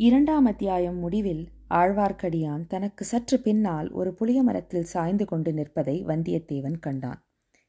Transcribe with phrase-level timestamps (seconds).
[0.00, 7.26] இரண்டாம் அத்தியாயம் முடிவில் ஆழ்வார்க்கடியான் தனக்கு சற்று பின்னால் ஒரு புளிய மரத்தில் சாய்ந்து கொண்டு நிற்பதை வந்தியத்தேவன் கண்டான்.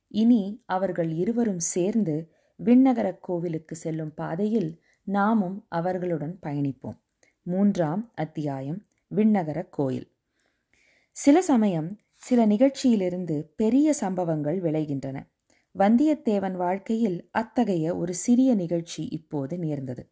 [0.08, 2.32] இனி அவர்கள் இருவரும் சேர்ந்து
[2.64, 6.98] விண்ணகரக் கோவிலுக்கு செல்லும் பாதையில் நாமும் அவர்களுடன் பயணிப்போம்.
[7.42, 8.86] மூன்றாம் அத்தியாயம்
[9.16, 10.12] விண்ணகரக் கோயில்.
[11.12, 15.20] சில சமயம் சில நிகழ்ச்சியிலிருந்து பெரிய சம்பவங்கள் விளைகின்றன.
[15.78, 20.10] வந்தியத்தேவன் வாழ்க்கையில் அத்தகைய ஒரு சிறிய நிகழ்ச்சி இப்போது நேர்ந்தது.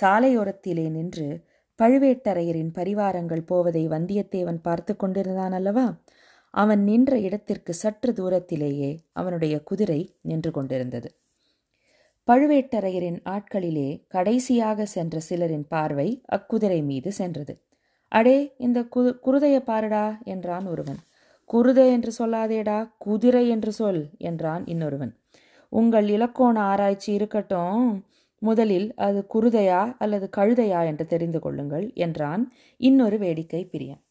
[0.00, 1.44] சாலையோரத்திலே நின்று
[1.78, 5.86] பழுவேட்டரையரின் பரிவாரங்கள் போவதை வந்தியத்தேவன் பார்த்து கொண்டிருந்தான் அல்லவா?
[6.50, 11.08] அவன் நின்ற இடத்திற்கு சற்று தூரத்திலேயே அவனுடைய குதிரை நின்று கொண்டிருந்தது.
[12.28, 17.54] பழுவேட்டரையரின் ஆட்களிலே கடைசியாக சென்ற சிலரின் பார்வை அக்குதிரை மீது சென்றது.
[18.08, 21.00] அடே இந்த கு குருதைய பாருடா என்றான் ஒருவன்.
[21.50, 25.12] குருதை என்று சொல்லாதேடா குதிரை என்று சொல் என்றான் இன்னொருவன்.
[25.68, 28.04] உங்கள் இலக்கோண ஆராய்ச்சி இருக்கட்டும்.
[28.42, 32.42] முதலில் அது குருதையா அல்லது கழுதையா என்று தெரிந்து கொள்ளுங்கள் என்றான்
[32.80, 34.02] இன்னொரு வேடிக்கை பிரியன்.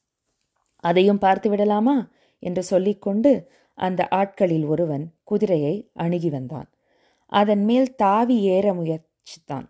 [0.83, 1.95] அதையும் பார்த்து விடலாமா?
[2.43, 3.31] என்று சொல்லிக்கொண்டு
[3.77, 6.69] அந்த ஆட்களில் ஒருவன் குதிரையை அணுகி வந்தான்.
[7.31, 9.67] அதன் மேல் தாவி ஏற முயற்சித்தான்.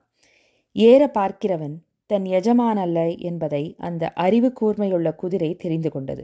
[0.75, 1.75] ஏற பார்க்கிறவன்
[2.09, 6.23] தன் எஜமான் அல்ல என்பதை அந்த அறிவு கூர்மையுள்ள குதிரை தெரிந்து கொண்டது.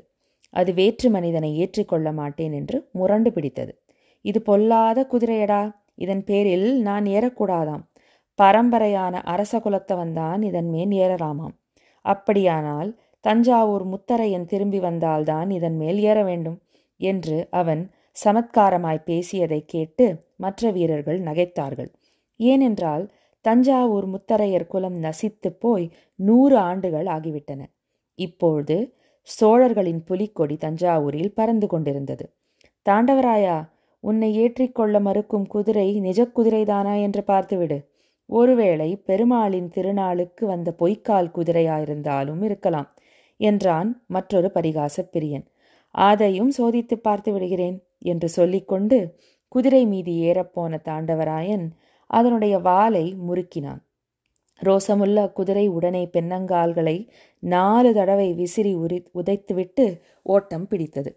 [0.53, 3.73] அது வேற்று மனிதனை ஏற்றிக்கொள்ள மாட்டேன் என்று முரண்டு பிடித்தது.
[4.25, 5.61] இது பொல்லாத குதிரையடா.
[5.95, 7.83] இதன் பேரில் நான் ஏறக்கூடாதாம்.
[8.41, 11.55] பரம்பரையான அரச குலத்தவன்தான் இதன் மேல் ஏறலாமாம்
[12.05, 16.57] அப்படியானால் தஞ்சாவூர் முத்தரையன் திரும்பி வந்தால்தான் இதன் மேல் ஏற வேண்டும்
[16.99, 17.81] என்று அவன்
[18.25, 21.89] சமத்காரமாய் பேசியதை கேட்டு மற்ற வீரர்கள் நகைத்தார்கள்.
[22.39, 23.05] ஏனென்றால்
[23.45, 25.85] தஞ்சாவூர் முத்தரையர் குலம் நசித்து போய்
[26.15, 27.61] நூறு ஆண்டுகள் ஆகிவிட்டன.
[28.19, 28.77] இப்பொழுது
[29.27, 32.25] சோழர்களின் புலிக்கொடி தஞ்சாவூரில் பறந்து கொண்டிருந்தது.
[32.85, 33.57] தாண்டவராயா
[34.03, 37.77] உன்னை ஏற்றிக்கொள்ள மறுக்கும் குதிரை நிஜ குதிரைதானா என்று பார்த்துவிடு.
[38.29, 42.89] ஒருவேளை பெருமாளின் திருநாளுக்கு வந்த பொய்க்கால் குதிரையாயிருந்தாலும் இருக்கலாம்
[43.39, 45.45] என்றான் மற்றொரு பரிகாச பிரியன்.
[45.95, 49.15] அதையும் சோதித்து பார்த்து விடுகிறேன் என்று சொல்லிக்கொண்டு
[49.47, 51.65] குதிரை மீது ஏறப்போன தாண்டவராயன்
[52.09, 53.81] அதனுடைய வாலை முறுக்கினான்.
[54.61, 56.97] ரோசமுள்ள குதிரை உடனே பெண்ணங்கால்களை
[57.43, 59.85] நாலு தடவை விசிறி உரி உதைத்துவிட்டு
[60.25, 61.11] ஓட்டம் பிடித்தது.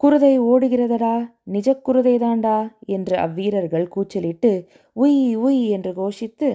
[0.00, 4.52] குருதை ஓடுகிறதடா நிஜ குருதைதாண்டா என்று அவ்வீரர்கள் கூச்சலிட்டு
[4.96, 6.48] உய் உய் என்று கோஷித்து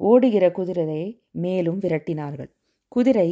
[0.00, 2.50] ஓடுகிற குதிரையை மேலும் விரட்டினார்கள்.
[2.88, 3.28] குதிரை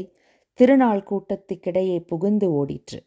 [0.59, 2.99] திருநாள் கூட்டத்துக்கிடையே புகுந்து ஓடிற்று.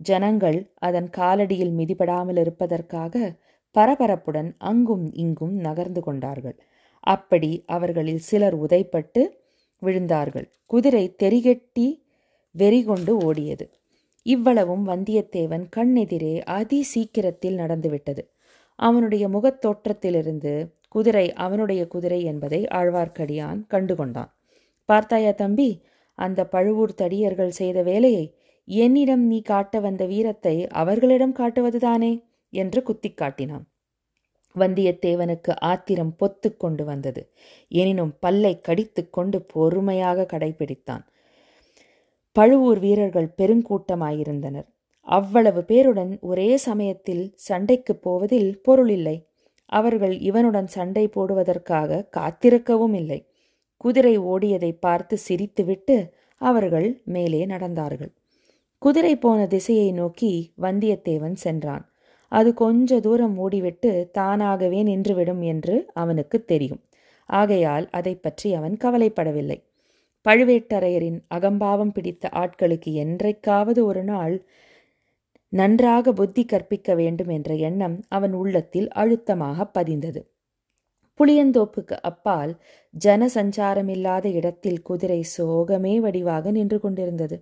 [0.00, 3.14] ஜனங்கள் அதன் காலடியில் மிதிபடாமல் இருப்பதற்காக
[3.74, 6.56] பரபரப்புடன் அங்கும் இங்கும் நகர்ந்து கொண்டார்கள்.
[7.06, 9.22] அப்படி அவர்களில் சிலர் உதைப்பட்டு
[9.82, 10.46] விழுந்தார்கள்.
[10.66, 11.88] குதிரை தெரிகட்டி
[12.54, 13.66] வெறிகொண்டு ஓடியது.
[14.28, 18.30] இவ்வளவும் வந்தியத்தேவன் கண்ணெதிரே அதி சீக்கிரத்தில் நடந்துவிட்டது.
[18.74, 24.30] அவனுடைய முகத் தோற்றத்திலிருந்து குதிரை அவனுடைய குதிரை என்பதை ஆழ்வார்க்கடியான் கண்டுகொண்டான்.
[24.84, 25.82] பார்த்தாயா தம்பி
[26.14, 32.24] அந்த பழுவூர் தடியர்கள் செய்த வேலையை என்னிடம் நீ காட்ட வந்த வீரத்தை அவர்களிடம் காட்டுவதுதானே?
[32.50, 33.68] என்று குத்திக் காட்டினான்.
[34.54, 37.32] வந்தியத்தேவனுக்கு ஆத்திரம் பொத்து கொண்டு வந்தது.
[37.68, 41.06] எனினும் பல்லை கடித்து கொண்டு பொறுமையாக கடைபிடித்தான்.
[42.38, 44.66] பழுவூர் வீரர்கள் பெருங்கூட்டமாயிருந்தனர்.
[45.08, 49.16] அவ்வளவு பேருடன் ஒரே சமயத்தில் சண்டைக்கு போவதில் பொருளில்லை
[49.72, 53.20] அவர்கள் இவனுடன் சண்டை போடுவதற்காக காத்திருக்கவும் இல்லை.
[53.76, 55.96] குதிரை ஓடியதை பார்த்து சிரித்துவிட்டு
[56.40, 58.12] அவர்கள் மேலே நடந்தார்கள்.
[58.78, 60.32] குதிரை போன திசையை நோக்கி
[60.62, 61.84] வந்தியத்தேவன் சென்றான்.
[62.32, 66.82] அது கொஞ்ச தூரம் ஓடிவிட்டு தானாகவே நின்றுவிடும் என்று அவனுக்கு தெரியும்.
[67.28, 69.58] ஆகையால் அதை பற்றி அவன் கவலைப்படவில்லை.
[70.26, 74.34] பழுவேட்டரையரின் அகம்பாவம் பிடித்த ஆட்களுக்கு என்றைக்காவது ஒரு நாள்
[75.52, 80.20] நன்றாக புத்தி கற்பிக்க வேண்டும் என்ற எண்ணம் அவன் உள்ளத்தில் அழுத்தமாக பதிந்தது.
[81.20, 82.52] புளியந்தோப்புக்கு அப்பால்
[82.94, 87.36] ஜன சஞ்சாரமில்லாத இடத்தில் குதிரை சோகமே வடிவாக நின்று கொண்டிருந்தது.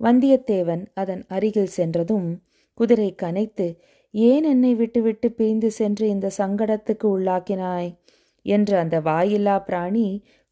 [0.00, 2.28] வந்தியத்தேவன் அதன் அருகில் சென்றதும்
[2.80, 3.68] குதிரை கனைத்து
[4.14, 7.90] ஏன் என்னை விட்டுவிட்டு பிரிந்து சென்று இந்த சங்கடத்துக்கு உள்ளாக்கினாய்?
[8.46, 10.06] என்று அந்த வாயில்லா பிராணி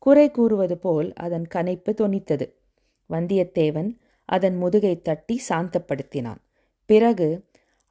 [0.04, 2.46] குறை கூறுவது போல் அதன் கனைப்பு தொனித்தது.
[3.10, 3.90] வந்தியத்தேவன்
[4.28, 6.40] அதன் முதுகை தட்டி சாந்தப்படுத்தினான்.
[6.90, 7.28] பிறகு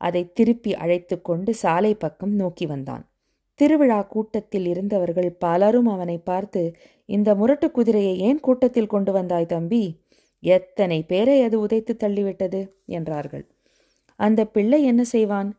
[0.01, 3.03] அதை திருப்பி அழைத்து கொண்டு சாலை பக்கம் நோக்கி வந்தான்.
[3.59, 6.61] திருவிழா கூட்டத்தில் இருந்தவர்கள் பலரும் அவனை பார்த்து
[7.05, 9.83] இந்த முரட்டு குதிரையை ஏன் கூட்டத்தில் கொண்டு வந்தாய் தம்பி?
[10.43, 12.61] எத்தனை பேரை அது உதைத்து தள்ளிவிட்டது?
[12.85, 13.45] என்றார்கள்.
[14.19, 15.49] அந்த பிள்ளை என்ன செய்வான்?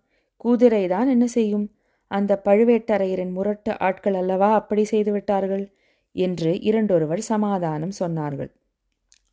[0.44, 1.66] குதிரைதான் என்ன செய்யும்?
[2.10, 5.64] அந்த பழுவேட்டரையரின் முரட்டு ஆட்கள் அல்லவா அப்படி செய்து விட்டார்கள்?
[6.14, 8.50] என்று இரண்டொருவர் சமாதானம் சொன்னார்கள்.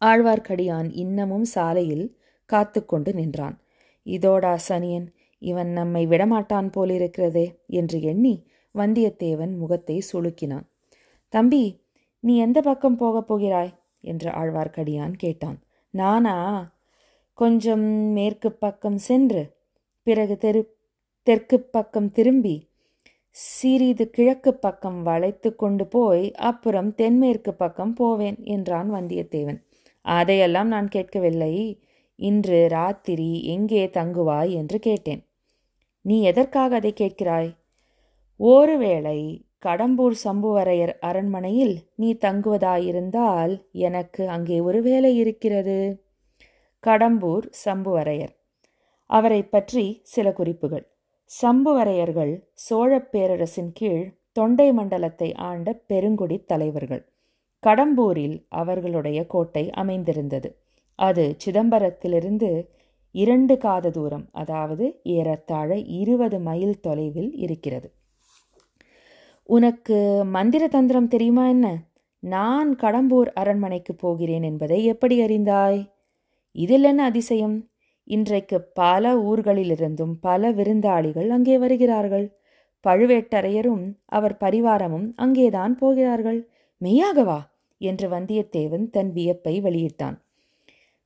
[0.06, 3.60] ஆழ்வார்க்கடியான் இன்னமும் சாலையில் காத்து கொண்டு நின்றான்.
[4.06, 5.07] இதோடா சனியன்
[5.39, 10.68] இவன் நம்மை விடமாட்டான் போலிருக்கிறதே என்று எண்ணி வந்தியத்தேவன் முகத்தை சுளுக்கினான்.
[11.30, 11.83] தம்பி
[12.19, 13.74] நீ எந்த பக்கம் போகப் போகிறாய்?
[14.01, 15.60] என்று ஆழ்வார்க்கடியான் கேட்டான்.
[15.89, 16.36] நானா?
[17.34, 19.54] கொஞ்சம் மேற்கு பக்கம் சென்று
[20.04, 20.77] பிறகு தெரு
[21.24, 22.71] தெற்கு பக்கம் திரும்பி
[23.31, 29.60] சிறிது கிழக்கு பக்கம் வளைத்து கொண்டு போய் அப்புறம் தென்மேற்கு பக்கம் போவேன் என்றான் வந்தியத்தேவன்.
[30.01, 31.83] அதையெல்லாம் நான் கேட்கவில்லை.
[32.16, 35.22] இன்று ராத்திரி எங்கே தங்குவாய் என்று கேட்டேன்.
[36.01, 37.51] நீ எதற்காக அதை கேட்கிறாய்?
[38.36, 46.04] ஒருவேளை கடம்பூர் சம்புவரையர் அரண்மனையில் நீ தங்குவதாயிருந்தால் எனக்கு அங்கே ஒரு வேலை இருக்கிறது.
[46.84, 48.34] கடம்பூர் சம்புவரையர்.
[49.10, 50.86] அவரை பற்றி சில குறிப்புகள்.
[51.42, 57.12] சம்புவரையர்கள் சோழப் பேரரசின் கீழ் தொண்டை மண்டலத்தை ஆண்ட பெருங்குடி தலைவர்கள்.
[57.68, 60.57] கடம்பூரில் அவர்களுடைய கோட்டை அமைந்திருந்தது.
[60.95, 62.68] அது சிதம்பரத்திலிருந்து
[63.12, 67.94] இரண்டு காத தூரம் அதாவது ஏறத்தாழ இருபது மைல் தொலைவில் இருக்கிறது.
[69.44, 71.84] உனக்கு மந்திர தந்திரம் தெரியுமா என்ன?
[72.19, 75.92] நான் கடம்பூர் அரண்மனைக்கு போகிறேன் என்பதை எப்படி அறிந்தாய்?
[76.51, 77.71] இதில் என்ன அதிசயம்?
[78.12, 82.38] இன்றைக்கு பல ஊர்களிலிருந்தும் பல விருந்தாளிகள் அங்கே வருகிறார்கள்.
[82.88, 86.50] பழுவேட்டரையரும் அவர் பரிவாரமும் அங்கேதான் போகிறார்கள்.
[86.81, 87.40] மெய்யாகவா
[87.78, 90.18] என்று வந்தியத்தேவன் தன் வியப்பை வெளியிட்டான்.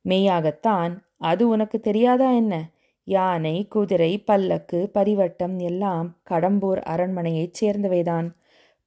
[0.06, 2.69] மெய்யாகத்தான் அது உனக்கு தெரியாதா என்ன?
[3.04, 8.31] யானை குதிரை பல்லக்கு பரிவட்டம் எல்லாம் கடம்பூர் அரண்மனையைச் சேர்ந்தவைதான்.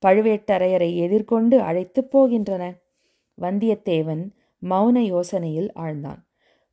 [0.07, 2.79] பழுவேட்டரையரை எதிர்கொண்டு அழைத்துப் போகின்றன.
[3.41, 4.31] வந்தியத்தேவன்
[4.71, 6.27] மௌன யோசனையில் ஆழ்ந்தான்.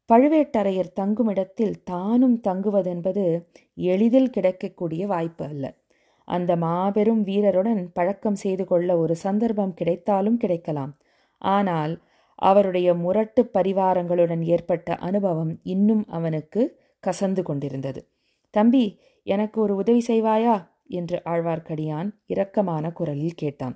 [0.10, 3.24] பழுவேட்டரையர் தங்குமிடத்தில் தானும் தங்குவதென்பது
[3.76, 5.78] எளிதில் கிடைக்கக்கூடிய வாய்ப்பு அல்ல.
[6.28, 10.94] அந்த மாபெரும் வீரருடன் பழக்கம் செய்து கொள்ள ஒரு சந்தர்ப்பம் கிடைத்தாலும் கிடைக்கலாம்.
[11.38, 11.94] ஆனால்
[12.36, 18.02] அவருடைய முரட்டு பரிவாரங்களுடன் ஏற்பட்ட அனுபவம் இன்னும் அவனுக்கு கசந்து கொண்டிருந்தது.
[18.50, 18.86] தம்பி
[19.28, 20.56] எனக்கு ஒரு உதவி செய்வாயா
[20.88, 23.76] என்று ஆழ்வார்க்கடியான் இரக்கமான குரலில் கேட்டான்.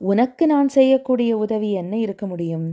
[0.00, 2.66] உனக்கு நான் செய்யக்கூடிய உதவி என்ன இருக்க முடியும்?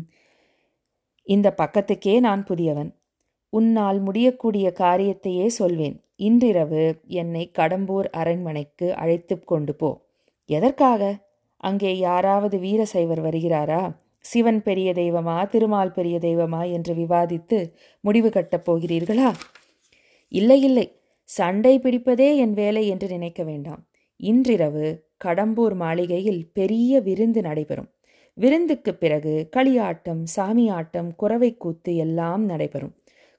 [1.24, 2.96] இந்த பக்கத்துக்கே நான் புதியவன்.
[3.50, 6.04] உன்னால் முடியக்கூடிய காரியத்தையே சொல்வேன்.
[6.16, 10.02] இன்றிரவு என்னை கடம்பூர் அரண்மனைக்கு அழைத்து கொண்டு போ.
[10.46, 11.30] எதற்காக?
[11.58, 13.96] அங்கே யாராவது வீரசைவர் வருகிறாரா?
[14.20, 19.34] சிவன் பெரிய தெய்வமா திருமால் பெரிய தெய்வமா என்று விவாதித்து முடிவு கட்டப் போகிறீர்களா?
[20.28, 21.00] இல்லை இல்லை.
[21.24, 23.86] சண்டை பிடிப்பதே என் வேலை என்று நினைக்க வேண்டாம்.
[24.16, 27.90] இன்றிரவு கடம்பூர் மாளிகையில் பெரிய விருந்து நடைபெறும்.
[28.34, 32.94] விருந்துக்கு பிறகு களியாட்டம் சாமியாட்டம் குறவை கூத்து எல்லாம் நடைபெறும்.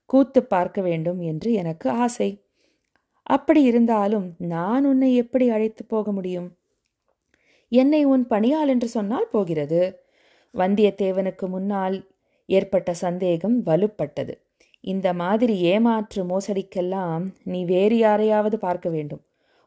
[0.06, 2.44] கூத்து பார்க்க வேண்டும் என்று எனக்கு ஆசை.
[3.22, 6.48] அப்படி இருந்தாலும் நான் உன்னை எப்படி அழைத்து போக முடியும்?
[7.68, 10.04] என்னை உன் பணியாள் என்று சொன்னால் போகிறது.
[10.54, 11.96] வந்தியத்தேவனுக்கு முன்னால்
[12.46, 14.34] ஏற்பட்ட சந்தேகம் வலுப்பட்டது.
[14.80, 19.22] இந்த மாதிரி ஏமாற்று மோசடிக்கெல்லாம் நீ வேறு யாரையாவது பார்க்க வேண்டும்.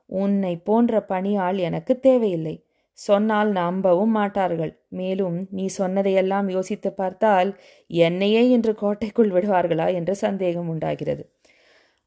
[0.05, 2.55] உன்னை போன்ற பணியாள் எனக்கு தேவையில்லை.
[2.97, 4.73] சொன்னால் நம்பவும் மாட்டார்கள்.
[4.89, 7.51] மேலும் நீ சொன்னதையெல்லாம் யோசித்து பார்த்தால்
[7.87, 11.23] என்னையே இன்று கோட்டைக்குள் விடுவார்களா என்று சந்தேகம் உண்டாகிறது.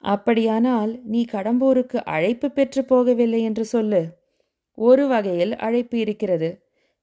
[0.05, 4.03] அப்படியானால் நீ கடம்பூருக்கு அழைப்பு பெற்று போகவில்லை என்று சொல்லு.
[4.79, 6.51] ஒரு வகையில் அழைப்பு இருக்கிறது.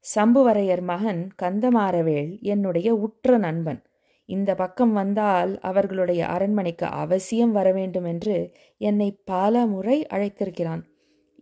[0.05, 3.81] சம்புவரையர் மகன் கந்தமாரவேல் என்னுடைய உற்ற நண்பன்.
[4.29, 8.37] இந்த பக்கம் வந்தால் அவர்களுடைய அரண்மனைக்கு அவசியம் வர வேண்டும் என்று
[8.81, 10.83] என்னை பல முறை அழைத்திருக்கிறான்.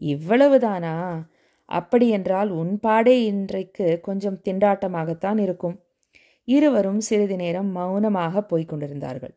[0.02, 0.96] இவ்வளவுதானா?
[1.74, 5.80] அப்படியென்றால் உன் பாடே இன்றைக்கு கொஞ்சம் திண்டாட்டமாகத்தான் இருக்கும்.
[6.44, 9.34] இருவரும் சிறிது நேரம் மௌனமாக போய்க் கொண்டிருந்தார்கள்.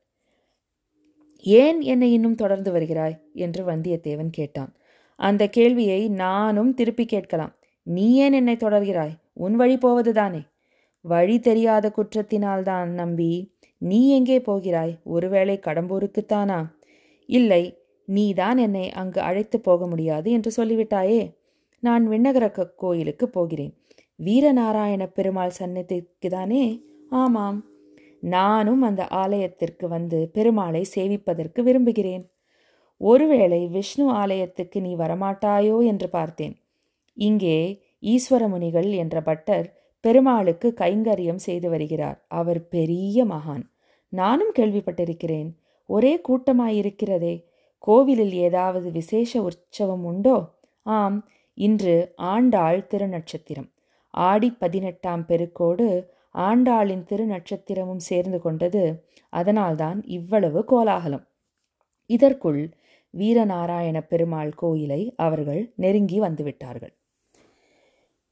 [1.41, 3.21] ஏன் என்னை இன்னும் தொடர்ந்து வருகிறாய்?
[3.35, 4.75] என்று வந்தியத்தேவன் கேட்டான்.
[5.17, 7.55] அந்த கேள்வியை நானும் திருப்பி கேட்கலாம்.
[7.83, 9.19] நீ ஏன் என்னை தொடர்கிறாய்?
[9.33, 10.43] உன் வழி போவதுதானே?
[11.01, 13.55] வழி தெரியாத குற்றத்தினால்தான் நம்பி.
[13.79, 14.99] நீ எங்கே போகிறாய்?
[15.05, 16.67] ஒருவேளை கடம்பூருக்குத்தானா?
[17.27, 21.36] இல்லை நீதான் என்னை அங்கு அழைத்து போக முடியாது என்று சொல்லிவிட்டாயே?
[21.79, 23.79] நான் விண்ணகரக்க கோயிலுக்கு போகிறேன்.
[24.25, 27.65] வீரநாராயண பெருமாள் சன்னதிக்கு தானே ஆமாம்.
[28.21, 32.31] நானும் அந்த ஆலயத்திற்கு வந்து பெருமாளை சேவிப்பதற்கு விரும்புகிறேன்.
[32.97, 36.57] ஒருவேளை விஷ்ணு ஆலயத்துக்கு நீ வரமாட்டாயோ என்று பார்த்தேன்.
[37.15, 42.25] இங்கே ஈஸ்வரமுனிகள் என்ற பட்டர் பெருமாளுக்கு கைங்கரியம் செய்து வருகிறார்.
[42.29, 43.63] அவர் பெரிய மகான்.
[44.09, 45.51] நானும் கேள்விப்பட்டிருக்கிறேன்.
[45.87, 47.45] ஒரே கூட்டமாயிருக்கிறதே.
[47.79, 50.55] கோவிலில் ஏதாவது விசேஷ உற்சவம் உண்டோ?
[50.83, 51.29] ஆம்.
[51.57, 53.69] இன்று ஆண்டாள் திருநட்சத்திரம்.
[54.11, 55.87] ஆடி பதினெட்டாம் பெருக்கோடு
[56.35, 58.83] ஆண்டாளின் திருநட்சத்திரமும் சேர்ந்து கொண்டது
[59.29, 61.25] அதனால்தான் இவ்வளவு கோலாகலம்.
[62.11, 62.63] இதற்குள்
[63.19, 66.95] வீரநாராயண பெருமாள் கோயிலை அவர்கள் நெருங்கி வந்துவிட்டார்கள்.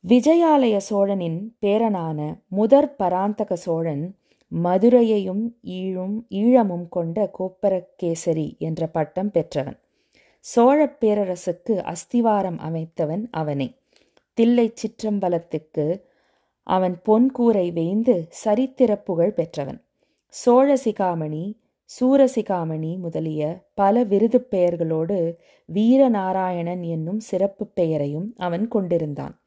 [0.04, 4.04] விஜயாலய சோழனின் பேரனான முதற் பராந்தக சோழன்
[4.52, 9.78] மதுரையையும் ஈழும் ஈழமும் கொண்ட கோப்பரகேசரி என்ற பட்டம் பெற்றவன்.
[10.44, 13.74] சோழப் பேரரசுக்கு அஸ்திவாரம் அமைத்தவன் அவனே.
[14.34, 16.00] தில்லை சிற்றம்பலத்துக்கு
[16.62, 19.82] அவன் பொன்கூரை வேய்ந்து சரித்திர புகழ் பெற்றவன்.
[20.46, 21.54] சோழசிகாமணி
[22.00, 25.36] சூரசிகாமணி முதலிய பல விருது பெயர்களோடு
[25.74, 29.38] வீரநாராயணன் என்னும் சிறப்பு பெயரையும் அவன் கொண்டிருந்தான்.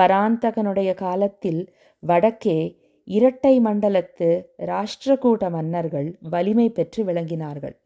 [0.00, 7.76] பராந்தகனுடைய காலத்தில் வடக்கே இரட்டை மண்டலத்து ராஷ்டிரகூட மன்னர்கள் வலிமை பெற்று விளங்கினார்கள்.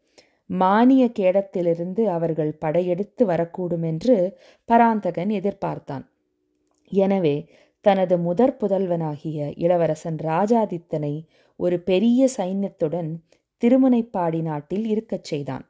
[0.61, 4.15] மானிய கேடத்திலிருந்து அவர்கள் படையெடுத்து வரக்கூடும் என்று
[4.69, 6.05] பராந்தகன் எதிர்பார்த்தான்.
[6.91, 7.35] எனவே
[7.81, 11.13] தனது முதற் புதல்வனாகிய இளவரசன் ராஜாதித்தனை
[11.55, 13.11] ஒரு பெரிய சைன்யத்துடன்
[13.61, 15.65] திருமுனைப்பாடி நாட்டில் இருக்கச் செய்தான்.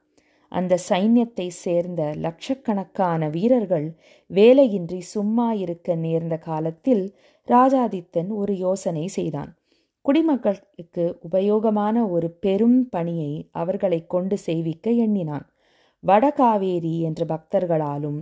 [0.51, 3.87] அந்த சைன்யத்தை சேர்ந்த லட்சக்கணக்கான வீரர்கள்
[4.29, 7.05] வேலையின்றி சும்மா இருக்க நேர்ந்த காலத்தில்
[7.47, 9.51] ராஜாதித்தன் ஒரு யோசனை செய்தான்.
[10.05, 15.45] குடிமக்களுக்கு உபயோகமான ஒரு பெரும் பணியை அவர்களை கொண்டு செய்விக்க எண்ணினான்.
[16.03, 18.19] வடகாவேரி என்ற பக்தர்களாலும்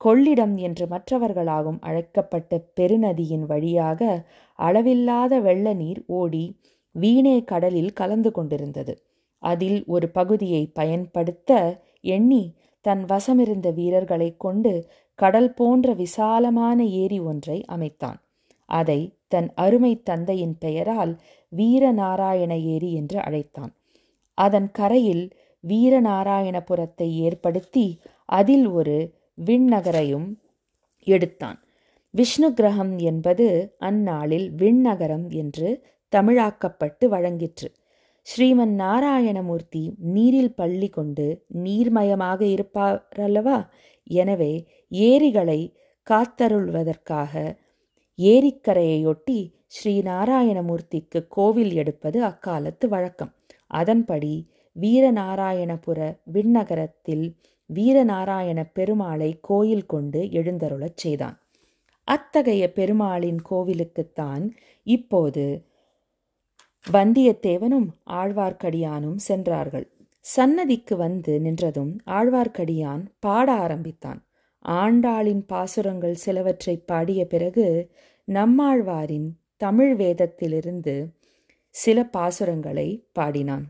[0.00, 4.00] கொள்ளிடம் என்று மற்றவர்களாகவும் அழைக்கப்பட்ட பெருநதியின் வழியாக
[4.58, 6.44] அளவில்லாத வெள்ள நீர் ஓடி
[6.94, 8.94] வீணே கடலில் கலந்து கொண்டிருந்தது.
[9.42, 11.50] அதில் ஒரு பகுதியை பயன்படுத்த
[12.00, 12.42] எண்ணி
[12.84, 14.72] தன் வசமிருந்த வீரர்களை கொண்டு
[15.18, 18.18] கடல் போன்ற விசாலமான ஏரி ஒன்றை அமைத்தான்.
[18.68, 19.00] அதை
[19.32, 21.12] தன் அருமை தந்தையின் பெயரால்
[21.52, 23.72] வீரநாராயண ஏரி என்று அழைத்தான்.
[24.38, 25.24] அதன் கரையில்
[25.64, 27.86] வீரநாராயணபுரத்தை ஏற்படுத்தி
[28.32, 28.96] அதில் ஒரு
[29.38, 30.28] விண்ணகரையும்
[31.06, 31.58] எடுத்தான்.
[32.14, 33.46] விஷ்ணு கிரகம் என்பது
[33.80, 35.68] அந்நாளில் விண்ணகரம் என்று
[36.12, 37.68] தமிழாக்கப்பட்டு வழங்கிற்று.
[38.26, 39.84] ஸ்ரீமன் நாராயணமூர்த்தி
[40.14, 41.26] நீரில் பள்ளி கொண்டு
[41.64, 43.58] நீர்மயமாக இருப்பாரல்லவா?
[44.10, 44.52] எனவே
[45.04, 45.60] ஏரிகளை
[46.06, 47.32] காத்தருள்வதற்காக
[48.18, 53.34] ஏரிக்கரையையொட்டி ஸ்ரீநாராயணமூர்த்திக்கு கோவில் எடுப்பது அக்காலத்து வழக்கம்.
[53.66, 54.50] அதன்படி
[54.80, 57.36] வீரநாராயணபுர விண்ணகரத்தில்
[57.74, 61.40] வீரநாராயண பெருமாளை கோயில் கொண்டு எழுந்தருளச் செய்தான்.
[62.04, 64.50] அத்தகைய பெருமாளின் கோவிலுக்குத்தான்
[64.82, 65.66] இப்போது
[66.90, 69.90] வந்தியத்தேவனும் ஆழ்வார்க்கடியானும் சென்றார்கள்.
[70.20, 74.26] சன்னதிக்கு வந்து நின்றதும் ஆழ்வார்க்கடியான் பாட ஆரம்பித்தான்.
[74.68, 77.90] ஆண்டாளின் பாசுரங்கள் சிலவற்றை பாடிய பிறகு
[78.32, 81.06] நம்மாழ்வாரின் தமிழ் வேதத்திலிருந்து
[81.68, 83.64] சில பாசுரங்களை பாடினான்.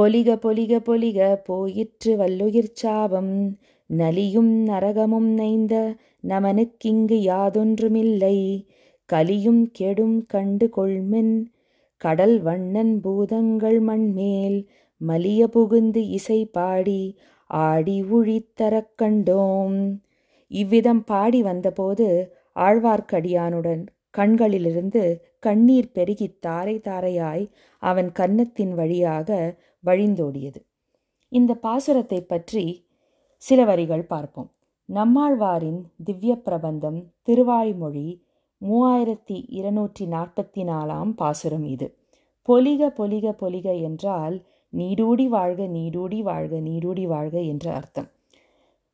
[0.00, 3.58] பொலிக பொலிக பொலிக போயிற்று வல்லுயிர் சாபம்.
[3.86, 5.94] நலியும் நரகமும் நைந்த
[6.28, 8.66] நமனுக்கிங்கு யாதொன்றுமில்லை.
[9.04, 11.44] கலியும் கெடும் கண்டு கொள்மென்.
[11.96, 14.66] கடல் வண்ணன் பூதங்கள் மண்மேல்
[15.06, 17.18] மலிய புகுந்து இசை பாடி
[17.50, 19.78] ஆடி உழித்தரக் கண்டோம்.
[20.50, 22.06] இவ்விதம் பாடி வந்தபோது
[22.56, 25.02] ஆழ்வார்க்கடியானுடன் கண்களிலிருந்து
[25.38, 27.44] கண்ணீர் பெருகி தாரை தாரையாய்
[27.82, 30.60] அவன் கன்னத்தின் வழியாக வழிந்தோடியது.
[31.28, 32.64] இந்த பாசுரத்தை பற்றி
[33.36, 34.50] சில வரிகள் பார்ப்போம்.
[34.88, 38.08] நம்மாழ்வாரின் திவ்ய பிரபந்தம் திருவாய்மொழி
[38.62, 41.86] மூவாயிரத்தி இருநூற்றி நாற்பத்தி நாலாம் பாசுரம் இது.
[42.48, 44.36] பொலிக பொலிக பொலிக என்றால்
[44.76, 48.08] நீடூடி வாழ்க நீடூடி வாழ்க நீடூடி வாழ்க என்று அர்த்தம்.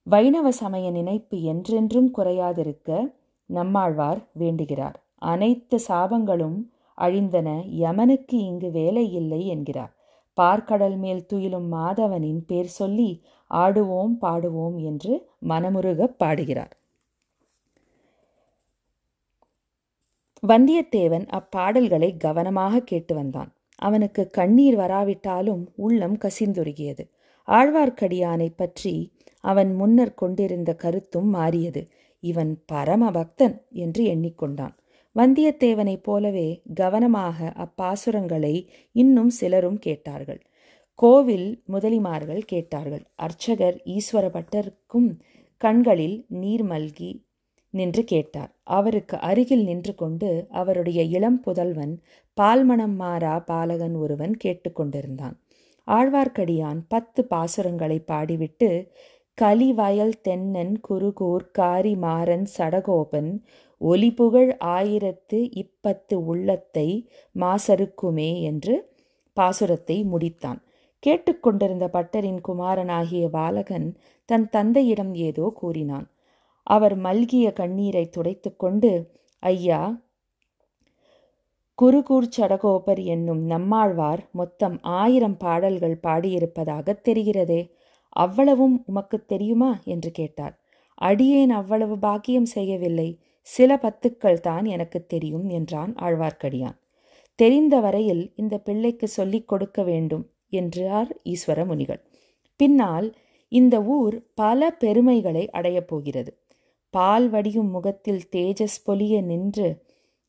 [0.03, 3.15] வைணவ சமய நினைப்பு என்றென்றும் குறையாதிருக்க
[3.47, 4.95] நம்மாழ்வார் வேண்டுகிறார்.
[5.19, 9.95] அனைத்து சாபங்களும் அழிந்தன யமனுக்கு இங்கு வேலை இல்லை என்கிறார்.
[10.41, 16.75] பார்க்கடல் மேல் துயிலும் மாதவனின் பேர் சொல்லி ஆடுவோம் பாடுவோம் என்று மனமுருகப் பாடுகிறார்.
[20.47, 23.53] வந்தியத்தேவன் அப்பாடல்களை கவனமாக கேட்டு வந்தான்.
[23.81, 27.05] அவனுக்கு கண்ணீர் வராவிட்டாலும் உள்ளம் கசிந்துருகியது.
[27.49, 28.95] ஆழ்வார்க்கடியானை பற்றி
[29.45, 31.83] அவன் முன்னர் கொண்டிருந்த கருத்தும் மாறியது.
[32.23, 34.75] இவன் பரம பக்தன் என்று எண்ணிக்கொண்டான்.
[35.17, 38.55] வந்தியத்தேவனைப் போலவே கவனமாக அப்பாசுரங்களை
[38.97, 40.41] இன்னும் சிலரும் கேட்டார்கள்.
[40.99, 43.05] கோவில் முதலிமார்கள் கேட்டார்கள்.
[43.17, 45.11] அர்ச்சகர் ஈஸ்வர பட்டருக்கும்
[45.61, 47.13] கண்களில் நீர் மல்கி
[47.75, 48.51] நின்று கேட்டார்.
[48.77, 51.95] அவருக்கு அருகில் நின்று கொண்டு அவருடைய இளம் புதல்வன்
[52.37, 55.37] பால்மணம் மாறா பாலகன் ஒருவன் கேட்டுக்கொண்டிருந்தான்
[55.89, 58.71] ஆழ்வார்க்கடியான் பத்து பாசுரங்களை பாடிவிட்டு
[59.39, 63.31] கலிவயல் தென்னன் குருகூர் காரி மாறன் சடகோபன்
[63.81, 66.89] ஒலிபுகழ் ஆயிரத்து இப்பத்து உள்ளத்தை
[67.35, 68.75] மாசருக்குமே என்று
[69.37, 70.61] பாசுரத்தை முடித்தான்.
[71.03, 73.89] கேட்டுக்கொண்டிருந்த பட்டரின் குமாரனாகிய பாலகன்
[74.29, 76.07] தன் தந்தையிடம் ஏதோ கூறினான்.
[76.63, 80.05] அவர் மல்கிய கண்ணீரை துடைத்துக்கொண்டு ஐயா
[81.79, 87.71] குருகூர் சடகோபர் என்னும் நம்மாழ்வார் மொத்தம் ஆயிரம் பாடல்கள் பாடியிருப்பதாக தெரிகிறதே
[88.09, 89.81] அவ்வளவும் உமக்கு தெரியுமா?
[89.85, 90.61] என்று கேட்டார்.
[90.95, 96.77] அடியேன் அவ்வளவு பாக்கியம் செய்யவில்லை சில பத்துக்கள் தான் எனக்கு தெரியும் என்றான் ஆழ்வார்க்கடியான்.
[97.35, 102.01] தெரிந்த வரையில் இந்த பிள்ளைக்கு சொல்லிக் கொடுக்க வேண்டும் என்றார் ஈஸ்வர முனிகள்.
[102.57, 103.17] பின்னால்
[103.49, 106.40] இந்த ஊர் பல பெருமைகளை அடையப் போகிறது.
[106.91, 109.69] பால் வடியும் முகத்தில் தேஜஸ் பொலிய நின்று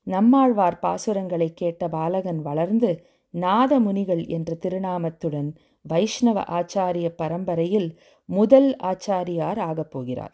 [0.08, 5.50] நம்மாழ்வார் பாசுரங்களை கேட்ட பாலகன் வளர்ந்து நாதமுனிகள் என்ற திருநாமத்துடன்
[5.82, 7.89] வைஷ்ணவ ஆச்சாரிய பரம்பரையில்
[8.25, 10.34] முதல் ஆச்சாரியார் ஆகப் போகிறார்.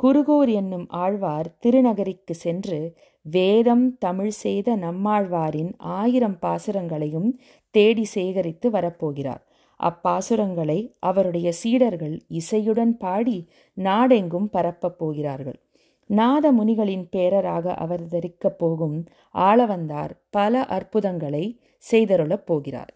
[0.00, 7.38] குருகூர் என்னும் ஆழ்வார் திருநகரிக்கு சென்று வேதம் தமிழ் செய்த நம்மாழ்வாரின் ஆயிரம் பாசுரங்களையும்
[7.70, 9.42] தேடி சேகரித்து வரப்போகிறார்
[9.82, 15.60] அப்பாசுரங்களை அவருடைய சீடர்கள் இசையுடன் பாடி நாடெங்கும் பரப்பப் போகிறார்கள்.
[16.06, 19.04] நாத முனிகளின் பேரராக அவதரிக்கப் போகும்
[19.34, 22.94] ஆளவந்தார் பல அற்புதங்களை செய்தருளப் போகிறார்.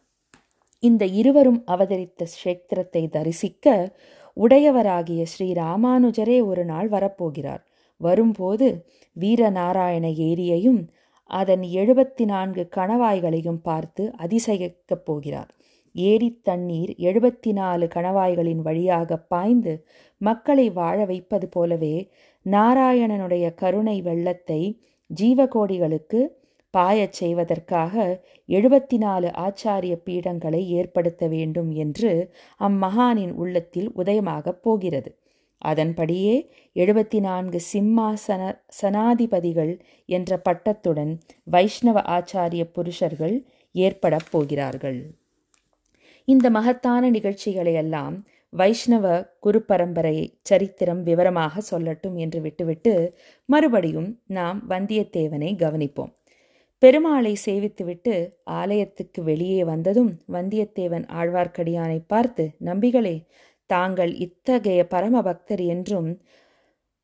[0.79, 3.97] இந்த இருவரும் அவதரித்த க்ஷேத்திரத்தை தரிசிக்க
[4.41, 7.67] உடையவராகிய ஸ்ரீ ராமானுஜரே ஒரு நாள் வரப்போகிறார்.
[7.97, 8.87] வரும்போது
[9.21, 10.89] வீரநாராயண ஏரியையும்
[11.25, 15.55] அதன் எழுபத்தி நான்கு கணவாய்களையும் பார்த்து அதிசயிக்கப் போகிறார்.
[16.01, 19.87] ஏரி தண்ணீர் எழுபத்தி நாலு கணவாய்களின் வழியாக பாய்ந்து
[20.19, 22.11] மக்களை வாழ வைப்பது போலவே
[22.47, 24.81] நாராயணனுடைய கருணை வெள்ளத்தை
[25.21, 26.21] ஜீவகோடிகளுக்கு
[26.71, 35.19] பாயச் செய்வதற்காக எழுபத்தி நாலு ஆச்சாரிய பீடங்களை ஏற்படுத்த வேண்டும் என்று அம்மகானின் உள்ளத்தில் உதயமாகப் போகிறது.
[35.59, 38.43] அதன்படியே எழுபத்தி நான்கு சிம்மாசன
[38.83, 45.01] சனாதிபதிகள் என்ற பட்டத்துடன் வைஷ்ணவ ஆச்சாரிய புருஷர்கள் ஏற்படப் போகிறார்கள்.
[46.29, 48.17] இந்த மகத்தான நிகழ்ச்சிகளை எல்லாம்
[48.53, 49.07] வைஷ்ணவ
[49.41, 52.93] குரு பரம்பரை சரித்திரம் விவரமாக சொல்லட்டும் என்று விட்டுவிட்டு
[53.49, 56.13] மறுபடியும் நாம் வந்தியத்தேவனை கவனிப்போம்.
[56.83, 58.15] பெருமாளை சேவித்துவிட்டு
[58.53, 63.17] ஆலயத்துக்கு வெளியே வந்ததும் வந்தியத்தேவன் ஆழ்வார்க்கடியானை பார்த்து நம்பிகளே
[63.71, 66.11] தாங்கள் இத்தகைய பரம பக்தர் என்றும்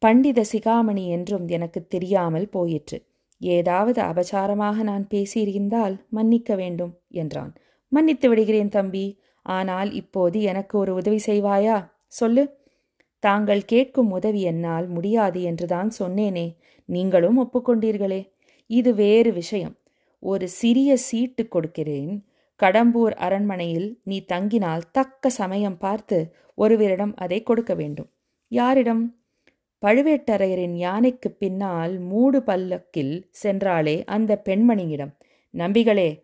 [0.02, 2.99] பண்டித சிகாமணி என்றும் எனக்கு தெரியாமல் போயிற்று.
[3.40, 7.52] ஏதாவது அபச்சாரமாக நான் பேசியிருந்தால் மன்னிக்க வேண்டும் என்றான்.
[7.95, 9.21] மன்னித்து விடுகிறேன் தம்பி.
[9.43, 11.91] ஆனால் இப்போது எனக்கு ஒரு உதவி செய்வாயா?
[12.07, 12.59] சொல்லு.
[13.19, 16.57] தாங்கள் கேட்கும் உதவி என்னால் முடியாது என்றுதான் சொன்னேனே.
[16.85, 18.33] நீங்களும் ஒப்புக்கொண்டீர்களே.
[18.67, 19.77] இது வேறு விஷயம்.
[20.19, 22.25] ஒரு சிறிய சீட்டு கொடுக்கிறேன்.
[22.63, 28.11] கடம்பூர் அரண்மனையில் நீ தங்கினால் தக்க சமயம் பார்த்து ஒருவரிடம் அதை கொடுக்க வேண்டும்.
[28.49, 29.16] யாரிடம்?
[29.83, 35.12] பழுவேட்டரையரின் யானைக்கு பின்னால் மூடு பல்லக்கில் சென்றாலே அந்த பெண்மணியிடம்.
[35.55, 36.24] நம்பிகளே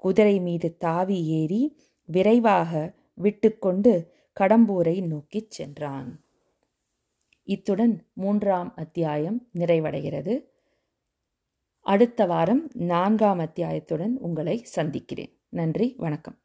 [0.00, 6.24] குதிரை மீது தாவி ஏறி விரைவாக விட்டுக்கொண்டு கடம்பூரை நோக்கிச் சென்றான்.
[7.42, 10.44] இத்துடன் மூன்றாம் அத்தியாயம் நிறைவடைகிறது.
[11.80, 15.38] அடுத்த வாரம் நான்காம் அத்தியாயத்துடன் உங்களை சந்திக்கிறேன்.
[15.48, 16.40] நன்றி வணக்கம்.